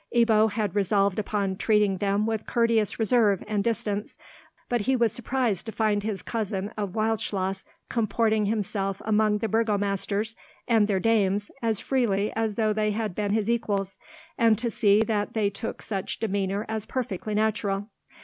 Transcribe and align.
Ebbo 0.15 0.47
had 0.49 0.73
resolved 0.73 1.19
upon 1.19 1.55
treating 1.57 1.97
them 1.97 2.25
with 2.25 2.47
courteous 2.47 2.97
reserve 2.97 3.43
and 3.47 3.63
distance; 3.63 4.17
but 4.67 4.81
he 4.81 4.95
was 4.95 5.11
surprised 5.11 5.67
to 5.67 5.71
find 5.71 6.01
his 6.01 6.23
cousin 6.23 6.69
of 6.75 6.95
Wildschloss 6.95 7.63
comporting 7.87 8.47
himself 8.47 9.03
among 9.05 9.37
the 9.37 9.47
burgomasters 9.47 10.35
and 10.67 10.87
their 10.87 10.99
dames 10.99 11.51
as 11.61 11.79
freely 11.79 12.33
as 12.35 12.55
though 12.55 12.73
they 12.73 12.89
had 12.89 13.13
been 13.13 13.33
his 13.33 13.47
equals, 13.47 13.99
and 14.39 14.57
to 14.57 14.71
see 14.71 15.03
that 15.03 15.33
they 15.35 15.51
took 15.51 15.83
such 15.83 16.19
demeanour 16.19 16.65
as 16.67 16.87
perfectly 16.87 17.35
natural. 17.35 17.87